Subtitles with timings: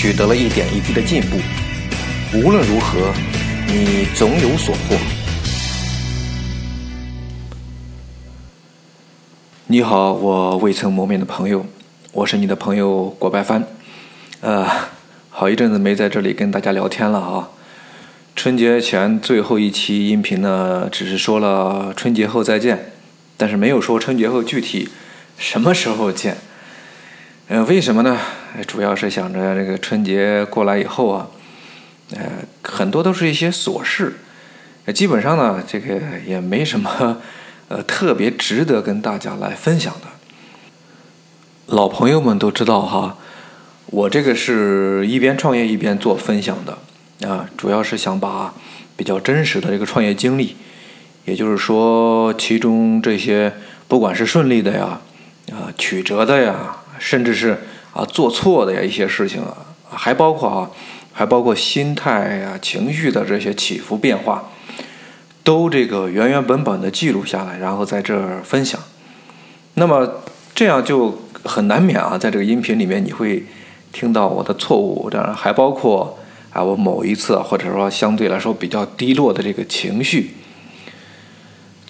[0.00, 1.36] 取得了一点一滴的进步，
[2.32, 3.12] 无论如何，
[3.66, 4.96] 你总有所获。
[9.66, 11.66] 你好，我未曾谋面的朋友，
[12.12, 13.62] 我是你的朋友郭白帆。
[14.40, 14.66] 呃，
[15.28, 17.50] 好一阵子没在这里跟大家聊天了啊。
[18.34, 22.92] 春节前最后一期音频呢，只是说了春节后再见，
[23.36, 24.88] 但是没有说春节后具体
[25.36, 26.38] 什么时候见。
[27.48, 28.18] 呃，为什么呢？
[28.66, 31.28] 主要是想着这个春节过来以后啊，
[32.12, 32.20] 呃，
[32.62, 34.14] 很多都是一些琐事，
[34.94, 37.18] 基本上呢，这个也没什么
[37.68, 40.08] 呃特别值得跟大家来分享的。
[41.66, 43.16] 老朋友们都知道哈，
[43.86, 48.52] 我这个是一边创业一边做分享的啊，主要是想把
[48.96, 50.56] 比较真实的这个创业经历，
[51.24, 53.52] 也就是说，其中这些
[53.86, 55.00] 不管是顺利的呀，
[55.52, 56.76] 啊曲折的呀。
[57.02, 57.58] 甚至是
[57.92, 59.56] 啊做错的呀一些事情啊，
[59.88, 60.70] 还包括啊，
[61.12, 64.50] 还包括心态呀、情绪的这些起伏变化，
[65.42, 68.80] 都这个原原本本的记录下来，然后在这儿分享。
[69.74, 70.22] 那么
[70.54, 73.44] 这样就很难免啊，在这个音频里面你会
[73.92, 76.18] 听到我的错误，当然还包括
[76.52, 80.34] 啊我某一次或者说相对来说比较低落的这个情绪。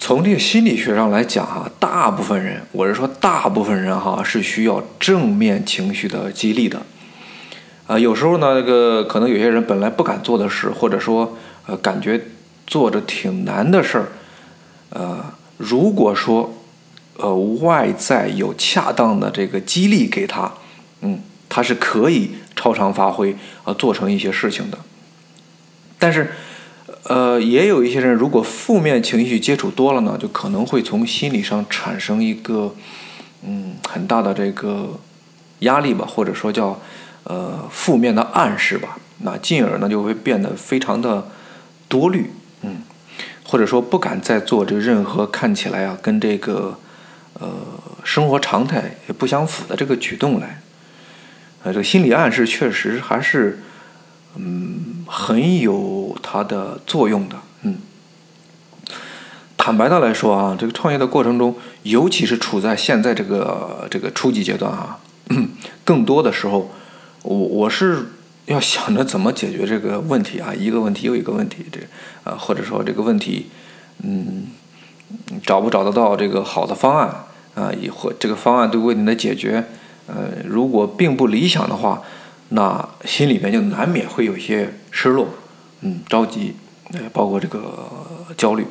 [0.01, 6.81] 从这个心理学上来讲，哈，大部分人，我是说大部分人，哈，是需要正面情绪的激励的。
[7.85, 12.19] 啊，有时候呢，这个可能有些人本来不敢做的事，或者说，呃，感觉
[12.65, 14.07] 做着挺难的事儿，
[14.89, 15.23] 呃，
[15.57, 16.51] 如果说，
[17.17, 20.51] 呃，外在有恰当的这个激励给他，
[21.01, 24.79] 嗯，他是可以超常发挥，啊，做成一些事情的。
[25.99, 26.31] 但是。
[27.03, 32.75] 呃，也有一些人，如果负面情绪接触多了呢，就可能会从心理上产生一个
[33.43, 34.99] 嗯很大的这个
[35.59, 36.79] 压力吧，或者说叫
[37.23, 38.99] 呃负面的暗示吧。
[39.23, 41.27] 那进而呢就会变得非常的
[41.87, 42.29] 多虑，
[42.61, 42.83] 嗯，
[43.43, 46.77] 或者说不敢再做这任何看起来啊跟这个
[47.33, 47.49] 呃
[48.03, 50.61] 生活常态也不相符的这个举动来。
[51.63, 53.59] 呃，这个心理暗示确实还是
[54.35, 56.00] 嗯很有。
[56.21, 57.77] 它的作用的，嗯，
[59.57, 64.99] 坦白的来说啊，这个创业的过程中，尤其是处在现在这个这个初级阶段哈，
[65.85, 66.71] 更多的时候，
[67.23, 68.11] 我我是
[68.45, 71.79] 要想着怎么解决这个问题啊，一个问题又一个问题，这
[72.23, 73.47] 啊，或者说这个问题，
[74.03, 74.47] 嗯，
[75.45, 79.65] 找不找得到这个好的方案啊，以或这个方案对问题的解决，
[80.07, 82.01] 呃，如果并不理想的话，
[82.49, 85.27] 那心里面就难免会有些失落。
[85.81, 86.53] 嗯，着急，
[86.93, 87.89] 呃，包括这个
[88.37, 88.67] 焦虑，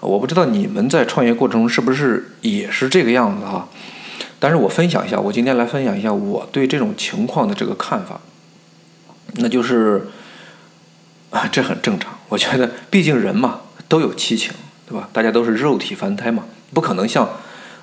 [0.00, 3.68] 我不知道你们在创业过程中是不是也是这个样子哈？
[4.40, 8.20] 但是我分享一下，我今天来分享一下我对这种情况的这个看法，
[9.34, 10.08] 那就是
[11.30, 12.18] 啊，这很正常。
[12.28, 14.52] 我觉得，毕竟人嘛都有七情，
[14.88, 15.08] 对吧？
[15.12, 16.44] 大家都是肉体凡胎嘛，
[16.74, 17.24] 不可能像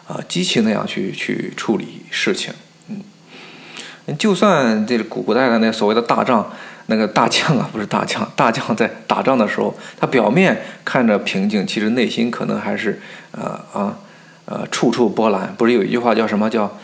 [0.06, 2.54] 啊机器那样去去处理事情。
[2.90, 6.52] 嗯，就算这古古代的那所谓的大仗。
[6.88, 13.00] 那个大将啊， 不是大将，大将在打仗的时候，他表面看着平静，其实内心可能还是
[13.31, 13.98] 呃啊
[14.46, 15.53] 呃处处波澜。
[15.58, 16.78] 不是有一句话叫什么叫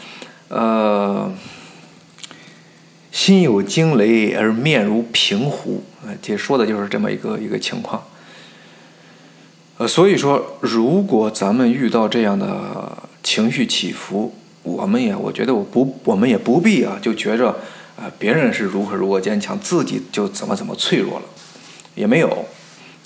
[0.50, 1.31] 呃
[3.12, 6.12] 心有惊雷而面如平湖啊？
[6.22, 8.03] 这说的就是这么一个一个情况。
[9.78, 17.56] 呃，所以说，如果咱们遇到这样的情绪起伏，我们也我觉得我不我们也不必啊，就觉着。
[17.96, 21.25] 啊，别人是如何如何坚强，自己就怎么怎么脆弱了，
[21.95, 22.45] 也没有。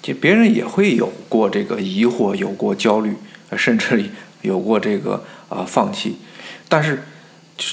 [0.01, 3.15] 就别人也会有过这个疑惑，有过焦虑，
[3.57, 4.09] 甚至
[4.41, 6.17] 有过这个啊放弃。
[6.69, 7.03] 但是，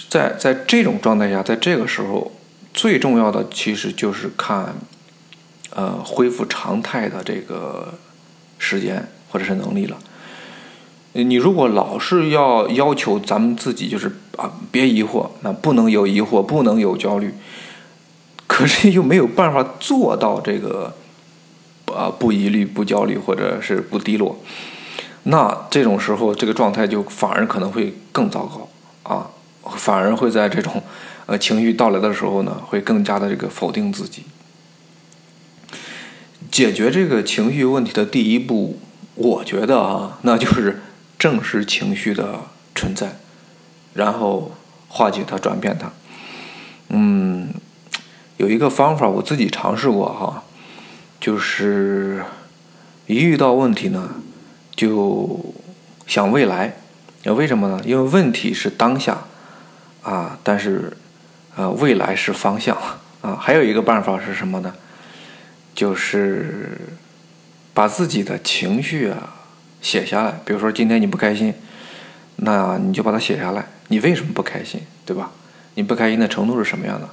[0.09, 2.33] 在在这种状态下，在这个时候，
[2.73, 4.75] 最重要的其实就是看，
[5.71, 7.95] 呃，恢复常态的这个
[8.59, 9.97] 时间或者是能力了。
[11.17, 17.33] 你如果老是要要求咱们自己，就是啊，别疑惑，那不能有疑惑，不能有焦虑，
[18.49, 20.93] 可是又没有办法做到这个
[21.87, 24.37] 啊，不疑虑、不焦虑，或者是不低落，
[25.23, 28.69] 那这种时候，这个状态就反而可能会更糟糕
[29.15, 29.31] 啊，
[29.77, 30.83] 反而会在这种
[31.27, 34.25] 呃，情绪到来的时候呢，会更加的这个否定自己。
[36.51, 38.79] 解决这个情绪问题的第一步，
[39.15, 40.83] 我觉得啊，那就是
[41.25, 42.39] 正视情绪的
[42.75, 43.17] 存在，
[43.95, 44.53] 然后
[44.89, 45.91] 化解它、转变它。
[46.91, 47.49] 嗯，
[48.37, 50.45] 有一个方法我自己尝试过哈，
[51.19, 52.23] 就是
[53.07, 54.17] 一遇到问题呢，
[54.77, 55.55] 就
[56.07, 56.77] 想未来。
[57.25, 57.81] 为什么呢？
[57.87, 59.25] 因为问题是当下
[60.03, 60.95] 啊，但是
[61.57, 62.77] 呃，未来是方向
[63.23, 63.35] 啊。
[63.41, 64.75] 还有一个办法是什么呢？
[65.75, 66.77] 就是
[67.73, 69.31] 把自己的情绪啊
[69.85, 70.41] 写下来。
[70.45, 71.53] 比如说今天你不开心，
[72.37, 73.67] 那你就把它写下来。
[73.89, 74.81] 你为什么不开心？
[75.05, 75.31] 对吧？
[75.75, 77.09] 你不开心的程度是什么样的？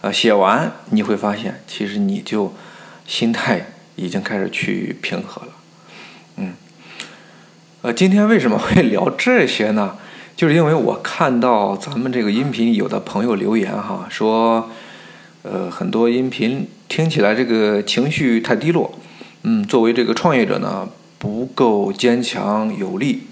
[0.00, 2.54] 呃，写完你会发现，其实你就
[3.06, 3.66] 心态
[3.96, 5.48] 已经开始去平和了。
[6.36, 6.54] 嗯，
[7.82, 9.98] 呃，今天为什么会聊这些呢？
[10.36, 14.70] 就是因为我看到咱们这个音频有的朋友留言哈，说，
[15.42, 18.98] 呃，很多音频听起来这个情绪太低落，
[19.42, 20.88] 嗯，作为这个创业者呢，
[21.26, 23.22] 不够坚强有力。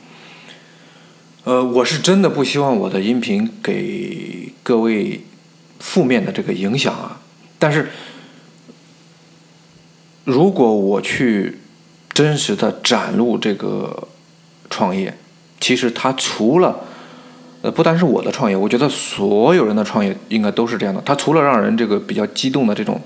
[1.44, 5.20] 呃，我是真的不希望我的音频给各位
[5.78, 7.20] 负面的这个影响啊。
[7.56, 7.90] 但是，
[10.24, 11.58] 如果我去
[12.12, 14.08] 真实的展露这个
[14.68, 15.16] 创业，
[15.60, 16.80] 其实它除了
[17.62, 21.00] 呃，不单是我的创业，我觉得所有人的创业应该都是这样的。
[21.06, 23.00] 它除了让人这个比较激动的这种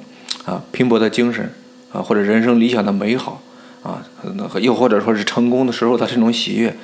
[0.46, 1.52] 啊拼搏的精神
[1.92, 3.42] 啊，或者人生理想的美好
[3.82, 4.04] 啊，
[4.34, 6.76] 那又或者说是成功的时候的这种喜悦。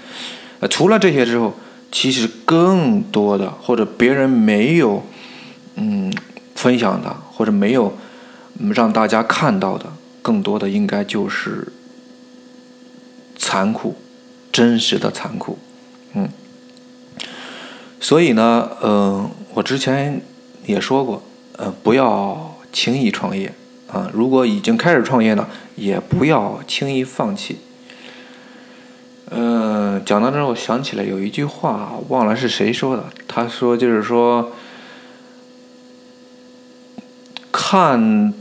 [0.71, 1.55] 除了这些之后，
[1.93, 5.03] 其实更多的或者别人没有
[5.77, 6.13] 嗯
[6.55, 7.97] 分享的，或者没有
[8.75, 9.87] 让大家看到的，
[10.23, 11.69] 更多的应该就是
[13.37, 13.97] 残酷、
[14.51, 15.59] 真实的残酷。
[16.15, 16.29] 嗯，
[18.01, 20.23] 所以呢，嗯，我之前
[20.65, 21.23] 也说过，
[21.57, 23.53] 呃，不要轻易创业
[23.95, 24.11] 啊。
[24.13, 27.59] 如果已经开始创业呢，也不要轻易放弃。
[29.31, 33.05] 嗯，讲到这，我想起来有一句话，忘了是谁说的。
[33.27, 34.53] 他说，就是说，
[37.51, 38.35] 看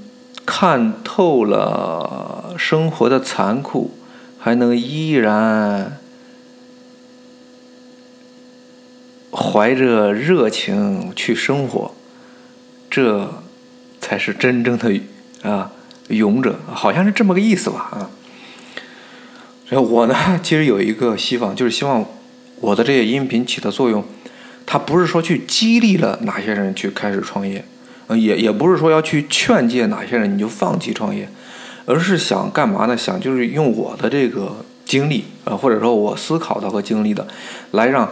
[0.45, 3.91] 看透了生活的残酷，
[4.37, 5.97] 还能依然
[9.31, 11.95] 怀着热情去生活，
[12.89, 13.41] 这
[13.99, 14.93] 才是真正的
[15.43, 15.71] 啊
[16.07, 17.89] 勇者，好像是这么个意思吧？
[17.91, 18.09] 啊。
[19.71, 22.05] 我呢，其实有一个希望，就是希望
[22.59, 24.05] 我的这些音频起的作用，
[24.67, 27.65] 它不是说去激励了哪些人去开始创业，
[28.05, 31.27] 呃，也也不是说要去劝诫哪些人你就放弃创业，
[31.85, 32.95] 而是想干嘛呢？
[32.95, 37.27] 想就是用我的这个经历，呃，或者说我思考的和经历的，
[37.71, 38.07] 来让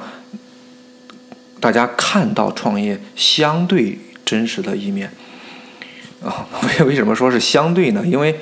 [1.60, 5.12] 大家看到创业相对真实的一面。
[6.26, 6.48] 啊，
[6.80, 8.04] 为为什么说是相对呢？
[8.06, 8.40] 因为。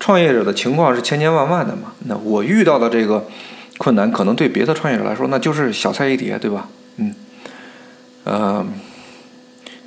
[0.00, 1.94] 创业者的情况是千千万万的嘛？
[2.00, 3.26] 那我遇到的这个
[3.78, 6.68] 困难，可能对别的创业者来说，那就是小菜一碟，对吧？
[6.98, 7.14] 嗯，
[8.24, 8.66] 呃，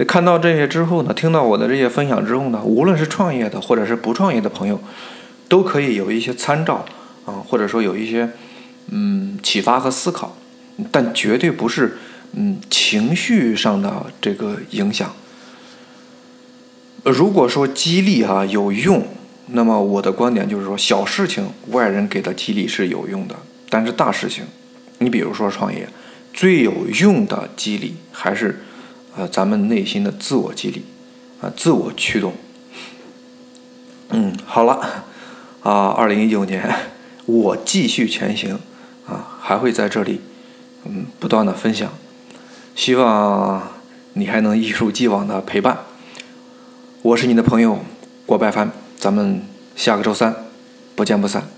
[0.07, 4.79] 看到这些之后呢，听到我的这些分享之后呢，无论是创业的或者是不创业的朋友，
[5.47, 6.83] 都可以有一些参照
[7.27, 8.27] 啊，或者说有一些
[8.89, 10.35] 嗯启发和思考，
[10.89, 11.95] 但绝对不是
[12.33, 15.13] 嗯情绪上的这个影响。
[17.09, 19.05] 如果说激励哈有用。
[19.49, 23.35] 那么我的观点就是说，小事情外人给的激励是有用的，
[23.69, 24.43] 但是大事情，
[24.97, 25.87] 你比如说创业，
[26.33, 28.59] 最有用的激励还是，
[29.15, 30.83] 呃，咱们内心的自我激励，
[31.39, 32.33] 啊，自我驱动。
[34.09, 35.05] 嗯，好了，
[35.61, 36.69] 啊，二零一九年
[37.25, 38.59] 我继续前行，
[39.05, 40.19] 啊，还会在这里，
[40.83, 41.89] 嗯，不断的分享，
[42.75, 43.65] 希望
[44.11, 45.77] 你还能一如既往的陪伴。
[47.03, 47.79] 我是你的朋友
[48.25, 48.71] 郭白帆。
[48.97, 49.41] 咱们
[49.75, 50.35] 下个周三
[50.95, 51.56] 不见不散。